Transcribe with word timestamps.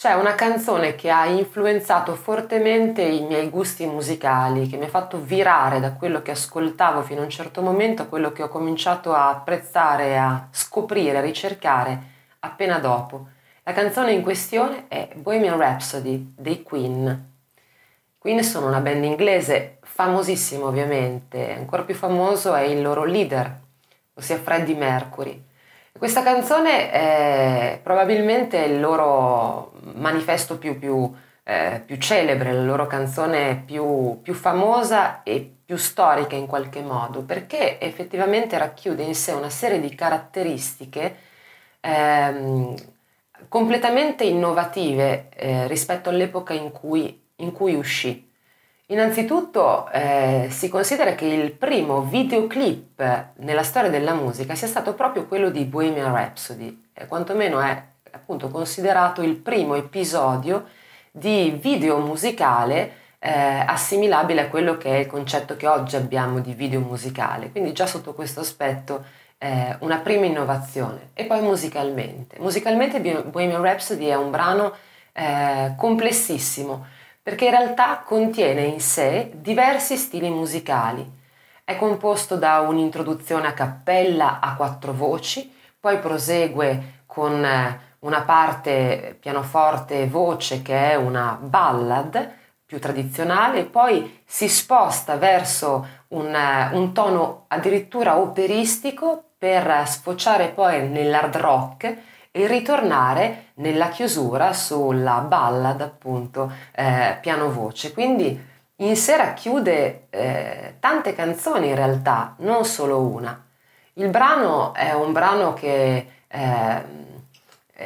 C'è 0.00 0.14
una 0.14 0.34
canzone 0.34 0.94
che 0.94 1.10
ha 1.10 1.26
influenzato 1.26 2.14
fortemente 2.14 3.02
i 3.02 3.20
miei 3.20 3.50
gusti 3.50 3.84
musicali, 3.84 4.66
che 4.66 4.78
mi 4.78 4.86
ha 4.86 4.88
fatto 4.88 5.20
virare 5.20 5.78
da 5.78 5.92
quello 5.92 6.22
che 6.22 6.30
ascoltavo 6.30 7.02
fino 7.02 7.20
a 7.20 7.24
un 7.24 7.28
certo 7.28 7.60
momento 7.60 8.00
a 8.00 8.06
quello 8.06 8.32
che 8.32 8.42
ho 8.42 8.48
cominciato 8.48 9.12
a 9.12 9.28
apprezzare, 9.28 10.16
a 10.16 10.48
scoprire, 10.50 11.18
a 11.18 11.20
ricercare 11.20 11.98
appena 12.38 12.78
dopo. 12.78 13.26
La 13.62 13.74
canzone 13.74 14.12
in 14.12 14.22
questione 14.22 14.86
è 14.88 15.10
Bohemian 15.16 15.58
Rhapsody 15.58 16.32
dei 16.34 16.62
Queen. 16.62 17.32
Queen 18.16 18.42
sono 18.42 18.68
una 18.68 18.80
band 18.80 19.04
inglese 19.04 19.80
famosissima 19.82 20.64
ovviamente, 20.64 21.52
ancora 21.52 21.82
più 21.82 21.94
famoso 21.94 22.54
è 22.54 22.62
il 22.62 22.80
loro 22.80 23.04
leader, 23.04 23.54
ossia 24.14 24.38
Freddie 24.38 24.76
Mercury. 24.76 25.44
Questa 25.98 26.22
canzone 26.22 26.90
è 26.90 27.80
probabilmente 27.82 28.56
il 28.56 28.80
loro 28.80 29.69
manifesto 29.94 30.58
più, 30.58 30.78
più, 30.78 31.12
eh, 31.44 31.82
più 31.84 31.96
celebre, 31.96 32.52
la 32.52 32.62
loro 32.62 32.86
canzone 32.86 33.62
più, 33.64 34.20
più, 34.22 34.34
famosa 34.34 35.22
e 35.22 35.56
più 35.64 35.76
storica 35.76 36.36
in 36.36 36.46
qualche 36.46 36.82
modo, 36.82 37.22
perché 37.22 37.80
effettivamente 37.80 38.58
racchiude 38.58 39.02
in 39.02 39.14
sé 39.14 39.32
una 39.32 39.50
serie 39.50 39.80
di 39.80 39.94
caratteristiche 39.94 41.16
ehm, 41.80 42.74
completamente 43.48 44.24
innovative 44.24 45.28
eh, 45.34 45.66
rispetto 45.66 46.10
all'epoca 46.10 46.52
in 46.52 46.70
cui, 46.72 47.20
in 47.36 47.52
cui 47.52 47.74
uscì. 47.74 48.28
Innanzitutto 48.86 49.88
eh, 49.92 50.48
si 50.50 50.68
considera 50.68 51.14
che 51.14 51.24
il 51.24 51.52
primo 51.52 52.02
videoclip 52.02 53.26
nella 53.36 53.62
storia 53.62 53.88
della 53.88 54.14
musica 54.14 54.56
sia 54.56 54.66
stato 54.66 54.94
proprio 54.94 55.26
quello 55.26 55.50
di 55.50 55.64
Bohemian 55.64 56.12
Rhapsody, 56.12 56.88
e 56.92 57.06
quantomeno 57.06 57.60
è 57.60 57.80
appunto 58.10 58.48
considerato 58.48 59.22
il 59.22 59.36
primo 59.36 59.74
episodio 59.74 60.66
di 61.10 61.58
video 61.60 61.98
musicale 61.98 62.98
eh, 63.18 63.30
assimilabile 63.30 64.42
a 64.42 64.48
quello 64.48 64.76
che 64.76 64.96
è 64.96 64.98
il 65.00 65.06
concetto 65.06 65.56
che 65.56 65.66
oggi 65.66 65.96
abbiamo 65.96 66.40
di 66.40 66.54
video 66.54 66.80
musicale. 66.80 67.50
Quindi 67.50 67.72
già 67.72 67.86
sotto 67.86 68.14
questo 68.14 68.40
aspetto 68.40 69.04
eh, 69.38 69.76
una 69.80 69.98
prima 69.98 70.26
innovazione. 70.26 71.10
E 71.14 71.24
poi 71.24 71.40
musicalmente. 71.40 72.36
Musicalmente 72.38 73.00
Bohemian 73.00 73.62
Rhapsody 73.62 74.06
è 74.06 74.16
un 74.16 74.30
brano 74.30 74.72
eh, 75.12 75.74
complessissimo 75.76 76.86
perché 77.22 77.44
in 77.46 77.50
realtà 77.50 78.02
contiene 78.04 78.62
in 78.62 78.80
sé 78.80 79.30
diversi 79.34 79.96
stili 79.96 80.30
musicali. 80.30 81.18
È 81.62 81.76
composto 81.76 82.36
da 82.36 82.60
un'introduzione 82.60 83.46
a 83.46 83.52
cappella 83.52 84.40
a 84.40 84.56
quattro 84.56 84.92
voci, 84.92 85.52
poi 85.78 85.98
prosegue 85.98 87.02
con 87.06 87.44
eh, 87.44 87.89
una 88.00 88.22
parte 88.22 89.16
pianoforte 89.18 90.02
e 90.02 90.06
voce 90.06 90.62
che 90.62 90.92
è 90.92 90.94
una 90.94 91.38
ballad 91.40 92.38
più 92.64 92.78
tradizionale, 92.78 93.64
poi 93.64 94.22
si 94.24 94.48
sposta 94.48 95.16
verso 95.16 95.86
un, 96.08 96.34
eh, 96.34 96.70
un 96.72 96.92
tono 96.92 97.46
addirittura 97.48 98.18
operistico 98.18 99.24
per 99.36 99.86
sfociare 99.86 100.48
poi 100.48 100.88
nell'hard 100.88 101.36
rock 101.36 101.96
e 102.30 102.46
ritornare 102.46 103.46
nella 103.54 103.88
chiusura 103.88 104.52
sulla 104.52 105.18
ballad 105.18 105.80
appunto 105.80 106.52
eh, 106.72 107.18
piano 107.20 107.50
voce. 107.50 107.92
Quindi 107.92 108.48
in 108.76 108.96
sé 108.96 109.16
racchiude 109.16 110.06
eh, 110.10 110.76
tante 110.78 111.14
canzoni 111.14 111.68
in 111.68 111.74
realtà, 111.74 112.34
non 112.38 112.64
solo 112.64 113.00
una. 113.00 113.46
Il 113.94 114.08
brano 114.08 114.72
è 114.74 114.92
un 114.92 115.12
brano 115.12 115.54
che 115.54 116.06
eh, 116.28 116.84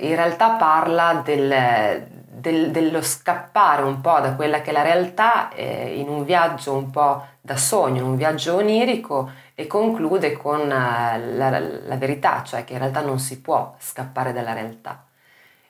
in 0.00 0.14
realtà 0.14 0.50
parla 0.50 1.22
del, 1.24 2.06
del, 2.26 2.70
dello 2.70 3.02
scappare 3.02 3.82
un 3.82 4.00
po' 4.00 4.20
da 4.20 4.34
quella 4.34 4.60
che 4.60 4.70
è 4.70 4.72
la 4.72 4.82
realtà 4.82 5.50
eh, 5.50 5.98
in 5.98 6.08
un 6.08 6.24
viaggio 6.24 6.72
un 6.72 6.90
po' 6.90 7.24
da 7.40 7.56
sogno, 7.56 8.04
un 8.04 8.16
viaggio 8.16 8.56
onirico 8.56 9.30
e 9.54 9.66
conclude 9.66 10.32
con 10.32 10.70
eh, 10.70 11.34
la, 11.34 11.58
la 11.58 11.96
verità, 11.96 12.42
cioè 12.42 12.64
che 12.64 12.74
in 12.74 12.80
realtà 12.80 13.00
non 13.00 13.18
si 13.18 13.40
può 13.40 13.74
scappare 13.78 14.32
dalla 14.32 14.52
realtà. 14.52 15.04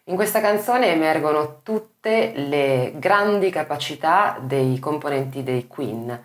In 0.09 0.15
questa 0.15 0.41
canzone 0.41 0.93
emergono 0.93 1.63
tutte 1.63 2.33
le 2.35 2.93
grandi 2.97 3.51
capacità 3.51 4.39
dei 4.41 4.79
componenti 4.79 5.43
dei 5.43 5.67
Queen, 5.67 6.23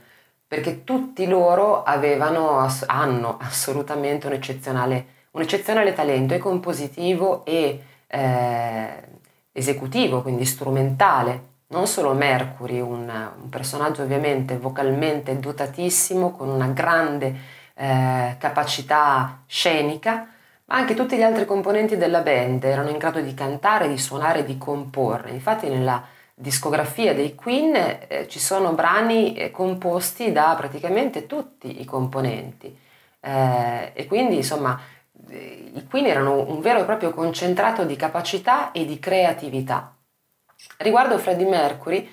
perché 0.48 0.84
tutti 0.84 1.26
loro 1.28 1.82
avevano, 1.84 2.68
hanno 2.86 3.38
assolutamente 3.42 4.28
un 4.28 4.34
eccezionale, 4.34 5.06
un 5.32 5.42
eccezionale 5.42 5.94
talento 5.94 6.34
e 6.34 6.38
compositivo 6.38 7.46
e 7.46 7.82
eh, 8.08 9.04
esecutivo, 9.52 10.22
quindi 10.22 10.46
strumentale. 10.46 11.50
Non 11.68 11.88
solo 11.88 12.14
Mercury, 12.14 12.80
un, 12.80 13.10
un 13.42 13.50
personaggio 13.50 14.02
ovviamente 14.02 14.58
vocalmente 14.58 15.40
dotatissimo, 15.40 16.32
con 16.32 16.50
una 16.50 16.68
grande 16.68 17.34
eh, 17.76 18.36
capacità 18.38 19.44
scenica, 19.48 20.28
ma 20.66 20.76
anche 20.76 20.94
tutti 20.94 21.16
gli 21.16 21.24
altri 21.24 21.46
componenti 21.46 21.96
della 21.96 22.20
band 22.20 22.64
erano 22.66 22.90
in 22.90 22.98
grado 22.98 23.22
di 23.22 23.34
cantare, 23.34 23.88
di 23.88 23.98
suonare, 23.98 24.44
di 24.44 24.58
comporre. 24.58 25.32
Infatti 25.32 25.70
nella 25.70 26.04
discografia 26.34 27.14
dei 27.14 27.36
Queen 27.36 27.76
eh, 27.76 28.28
ci 28.28 28.40
sono 28.40 28.74
brani 28.74 29.34
eh, 29.36 29.52
composti 29.52 30.32
da 30.34 30.56
praticamente 30.58 31.26
tutti 31.26 31.80
i 31.80 31.86
componenti 31.86 32.76
eh, 33.22 33.92
e 33.94 34.08
quindi 34.08 34.38
insomma 34.38 34.80
i 35.32 35.88
Queen 35.90 36.06
erano 36.06 36.50
un 36.50 36.62
vero 36.62 36.82
e 36.82 36.86
proprio 36.86 37.12
concentrato 37.12 37.86
di 37.86 37.96
capacità 37.96 38.72
e 38.72 38.86
di 38.86 39.00
creatività. 39.00 39.96
Riguardo 40.78 41.18
Freddie 41.18 41.48
Mercury, 41.48 42.10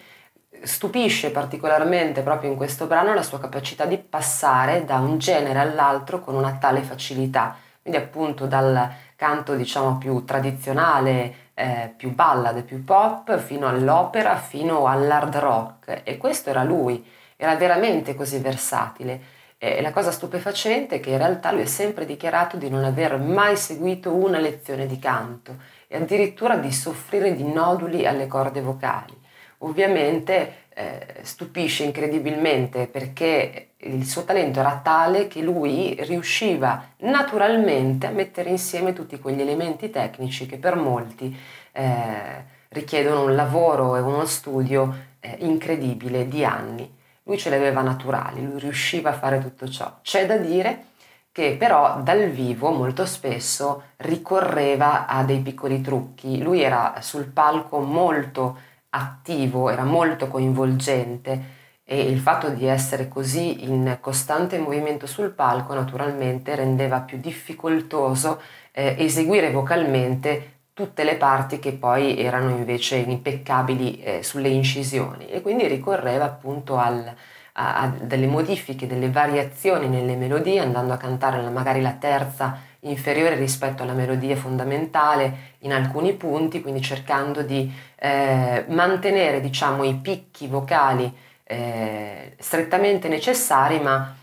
stupisce 0.62 1.30
particolarmente 1.30 2.22
proprio 2.22 2.50
in 2.50 2.56
questo 2.56 2.86
brano 2.86 3.14
la 3.14 3.22
sua 3.22 3.38
capacità 3.38 3.84
di 3.84 3.98
passare 3.98 4.84
da 4.84 4.96
un 4.96 5.18
genere 5.18 5.58
all'altro 5.58 6.20
con 6.20 6.34
una 6.34 6.56
tale 6.58 6.82
facilità, 6.82 7.56
quindi 7.82 8.00
appunto 8.00 8.46
dal 8.46 8.90
canto 9.16 9.54
diciamo 9.54 9.98
più 9.98 10.24
tradizionale, 10.24 11.50
eh, 11.54 11.92
più 11.96 12.14
ballad, 12.14 12.62
più 12.62 12.84
pop, 12.84 13.36
fino 13.38 13.66
all'opera, 13.66 14.36
fino 14.36 14.86
all'hard 14.86 15.36
rock 15.36 16.02
e 16.04 16.16
questo 16.16 16.50
era 16.50 16.62
lui, 16.62 17.04
era 17.36 17.54
veramente 17.56 18.14
così 18.14 18.38
versatile. 18.38 19.36
E 19.60 19.82
la 19.82 19.90
cosa 19.90 20.12
stupefacente 20.12 20.96
è 20.96 21.00
che 21.00 21.10
in 21.10 21.18
realtà 21.18 21.50
lui 21.50 21.62
ha 21.62 21.66
sempre 21.66 22.06
dichiarato 22.06 22.56
di 22.56 22.70
non 22.70 22.84
aver 22.84 23.18
mai 23.18 23.56
seguito 23.56 24.14
una 24.14 24.38
lezione 24.38 24.86
di 24.86 25.00
canto 25.00 25.56
e 25.88 25.96
addirittura 25.96 26.56
di 26.56 26.70
soffrire 26.72 27.34
di 27.34 27.42
noduli 27.42 28.06
alle 28.06 28.28
corde 28.28 28.60
vocali. 28.60 29.18
Ovviamente 29.58 30.66
eh, 30.68 31.06
stupisce 31.22 31.82
incredibilmente 31.82 32.86
perché 32.86 33.70
il 33.78 34.06
suo 34.06 34.22
talento 34.22 34.60
era 34.60 34.80
tale 34.80 35.26
che 35.26 35.40
lui 35.40 35.96
riusciva 36.00 36.92
naturalmente 36.98 38.06
a 38.06 38.10
mettere 38.10 38.50
insieme 38.50 38.92
tutti 38.92 39.18
quegli 39.18 39.40
elementi 39.40 39.90
tecnici 39.90 40.46
che 40.46 40.58
per 40.58 40.76
molti 40.76 41.36
eh, 41.72 42.44
richiedono 42.68 43.24
un 43.24 43.34
lavoro 43.34 43.96
e 43.96 44.00
uno 44.00 44.24
studio 44.24 44.94
eh, 45.18 45.36
incredibile 45.40 46.28
di 46.28 46.44
anni. 46.44 46.97
Lui 47.28 47.36
ce 47.36 47.50
le 47.50 47.56
aveva 47.56 47.82
naturali, 47.82 48.42
lui 48.42 48.58
riusciva 48.58 49.10
a 49.10 49.12
fare 49.12 49.38
tutto 49.38 49.68
ciò. 49.68 49.98
C'è 50.00 50.24
da 50.24 50.38
dire 50.38 50.86
che 51.30 51.56
però 51.58 52.00
dal 52.00 52.30
vivo 52.30 52.70
molto 52.70 53.04
spesso 53.04 53.82
ricorreva 53.96 55.06
a 55.06 55.22
dei 55.24 55.40
piccoli 55.40 55.82
trucchi. 55.82 56.42
Lui 56.42 56.62
era 56.62 56.94
sul 57.02 57.26
palco 57.26 57.80
molto 57.80 58.56
attivo, 58.88 59.68
era 59.68 59.84
molto 59.84 60.28
coinvolgente 60.28 61.56
e 61.84 62.00
il 62.00 62.18
fatto 62.18 62.48
di 62.48 62.64
essere 62.64 63.08
così 63.08 63.64
in 63.64 63.98
costante 64.00 64.58
movimento 64.58 65.06
sul 65.06 65.30
palco 65.30 65.74
naturalmente 65.74 66.54
rendeva 66.54 67.00
più 67.02 67.18
difficoltoso 67.18 68.40
eh, 68.72 68.96
eseguire 68.98 69.50
vocalmente 69.50 70.57
tutte 70.78 71.02
le 71.02 71.16
parti 71.16 71.58
che 71.58 71.72
poi 71.72 72.16
erano 72.16 72.50
invece 72.50 72.98
impeccabili 72.98 74.00
eh, 74.00 74.22
sulle 74.22 74.48
incisioni. 74.48 75.26
E 75.26 75.42
quindi 75.42 75.66
ricorreva 75.66 76.24
appunto 76.24 76.76
al, 76.76 77.12
a, 77.54 77.80
a, 77.80 77.88
delle 77.88 78.28
modifiche, 78.28 78.86
delle 78.86 79.10
variazioni 79.10 79.88
nelle 79.88 80.14
melodie 80.14 80.60
andando 80.60 80.92
a 80.92 80.96
cantare 80.96 81.40
magari 81.50 81.80
la 81.80 81.94
terza 81.94 82.60
inferiore 82.82 83.34
rispetto 83.34 83.82
alla 83.82 83.92
melodia 83.92 84.36
fondamentale 84.36 85.56
in 85.62 85.72
alcuni 85.72 86.12
punti, 86.12 86.60
quindi 86.60 86.80
cercando 86.80 87.42
di 87.42 87.68
eh, 87.96 88.64
mantenere 88.68 89.40
diciamo, 89.40 89.82
i 89.82 89.96
picchi 89.96 90.46
vocali 90.46 91.12
eh, 91.42 92.36
strettamente 92.38 93.08
necessari, 93.08 93.80
ma 93.80 94.14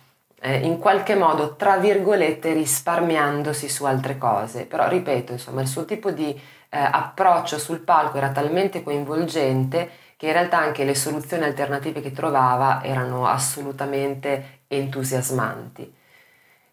eh, 0.45 0.57
in 0.57 0.77
qualche 0.77 1.15
modo, 1.15 1.56
tra 1.56 1.77
virgolette, 1.77 2.53
risparmiandosi 2.53 3.68
su 3.68 3.83
altre 3.86 4.18
cose. 4.19 4.65
Però 4.65 4.88
ripeto, 4.88 5.31
insomma, 5.31 5.62
il 5.62 5.68
suo 5.68 5.86
tipo 5.86 6.12
di 6.12 6.30
eh, 6.30 6.77
approccio 6.77 7.57
sul 7.57 7.80
palco 7.80 8.18
era 8.18 8.30
talmente 8.30 8.83
coinvolgente 8.83 9.89
che 10.18 10.27
in 10.27 10.33
realtà 10.33 10.59
anche 10.59 10.83
le 10.83 10.94
soluzioni 10.94 11.44
alternative 11.44 12.00
che 12.00 12.12
trovava 12.12 12.83
erano 12.83 13.25
assolutamente 13.25 14.62
entusiasmanti. 14.68 15.94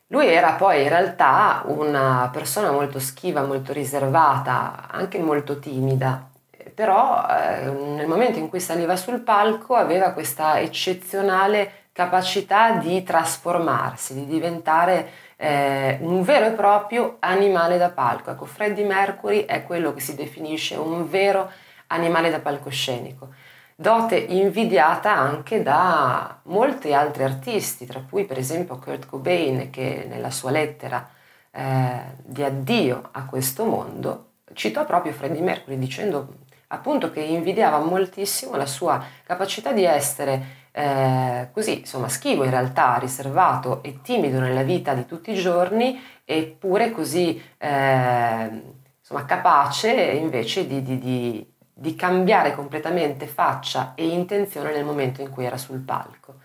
Lui 0.08 0.26
era 0.28 0.52
poi 0.52 0.82
in 0.82 0.88
realtà 0.90 1.62
una 1.66 2.28
persona 2.30 2.70
molto 2.70 2.98
schiva, 2.98 3.42
molto 3.42 3.72
riservata, 3.72 4.86
anche 4.90 5.18
molto 5.18 5.58
timida, 5.58 6.28
però 6.74 7.26
eh, 7.26 7.70
nel 7.70 8.06
momento 8.06 8.38
in 8.38 8.50
cui 8.50 8.60
saliva 8.60 8.96
sul 8.96 9.20
palco 9.20 9.74
aveva 9.74 10.12
questa 10.12 10.60
eccezionale 10.60 11.81
capacità 11.92 12.72
di 12.72 13.02
trasformarsi, 13.02 14.14
di 14.14 14.26
diventare 14.26 15.10
eh, 15.36 15.98
un 16.00 16.22
vero 16.22 16.46
e 16.46 16.52
proprio 16.52 17.16
animale 17.20 17.76
da 17.78 17.90
palco. 17.90 18.30
Ecco, 18.30 18.46
Freddie 18.46 18.86
Mercury 18.86 19.44
è 19.44 19.64
quello 19.64 19.92
che 19.92 20.00
si 20.00 20.14
definisce 20.14 20.76
un 20.76 21.08
vero 21.08 21.50
animale 21.88 22.30
da 22.30 22.40
palcoscenico. 22.40 23.28
Dote 23.74 24.16
invidiata 24.16 25.12
anche 25.12 25.62
da 25.62 26.40
molti 26.44 26.94
altri 26.94 27.24
artisti, 27.24 27.86
tra 27.86 28.02
cui 28.08 28.24
per 28.24 28.38
esempio 28.38 28.78
Kurt 28.78 29.06
Cobain, 29.06 29.70
che 29.70 30.06
nella 30.08 30.30
sua 30.30 30.50
lettera 30.50 31.08
eh, 31.50 32.00
di 32.22 32.42
addio 32.42 33.08
a 33.12 33.24
questo 33.26 33.64
mondo 33.64 34.30
citò 34.54 34.84
proprio 34.84 35.12
Freddie 35.12 35.42
Mercury 35.42 35.78
dicendo 35.78 36.34
appunto 36.72 37.10
che 37.10 37.20
invidiava 37.20 37.78
moltissimo 37.78 38.56
la 38.56 38.66
sua 38.66 39.02
capacità 39.24 39.72
di 39.72 39.84
essere 39.84 40.60
eh, 40.72 41.48
così, 41.52 41.80
insomma, 41.80 42.08
schivo 42.08 42.44
in 42.44 42.50
realtà, 42.50 42.96
riservato 42.96 43.82
e 43.82 44.00
timido 44.00 44.40
nella 44.40 44.62
vita 44.62 44.94
di 44.94 45.04
tutti 45.04 45.30
i 45.30 45.34
giorni, 45.34 46.00
eppure 46.24 46.90
così, 46.90 47.40
eh, 47.58 48.62
insomma, 48.98 49.24
capace 49.26 49.92
invece 49.92 50.66
di, 50.66 50.82
di, 50.82 50.98
di, 50.98 51.52
di, 51.74 51.94
cambiare 51.94 52.54
completamente 52.54 53.26
faccia 53.26 53.92
e 53.94 54.08
intenzione 54.08 54.72
nel 54.72 54.84
momento 54.84 55.20
in 55.20 55.28
cui 55.28 55.44
era 55.44 55.58
sul 55.58 55.80
palco. 55.80 56.36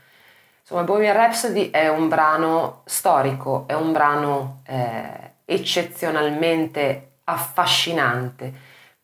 Insomma, 0.60 0.84
Bohemian 0.84 1.16
Rhapsody 1.16 1.70
è 1.70 1.88
un 1.88 2.10
brano 2.10 2.82
storico, 2.84 3.66
è 3.66 3.74
un 3.74 3.94
brano 3.94 4.62
eh, 4.66 5.36
eccezionalmente 5.46 7.12
affascinante 7.24 8.54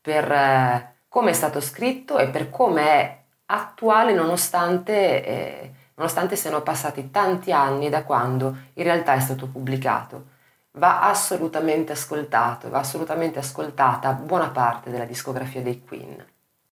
per 0.01 0.29
eh, 0.29 0.92
come 1.13 1.29
è 1.29 1.33
stato 1.33 1.61
scritto 1.61 2.17
e 2.17 2.27
per 2.29 2.49
come 2.49 2.81
è 2.81 3.17
attuale 3.45 4.15
nonostante, 4.15 5.23
eh, 5.23 5.73
nonostante 5.93 6.35
siano 6.35 6.63
passati 6.63 7.11
tanti 7.11 7.51
anni 7.51 7.87
da 7.87 8.03
quando 8.03 8.57
in 8.73 8.83
realtà 8.83 9.13
è 9.13 9.19
stato 9.19 9.47
pubblicato. 9.47 10.29
Va 10.79 11.03
assolutamente 11.03 11.91
ascoltato, 11.91 12.67
va 12.71 12.79
assolutamente 12.79 13.37
ascoltata 13.37 14.11
buona 14.13 14.49
parte 14.49 14.89
della 14.89 15.05
discografia 15.05 15.61
dei 15.61 15.83
Queen. 15.85 16.32